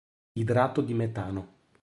Idrato 0.33 0.81
di 0.81 0.95
metano 0.95 1.47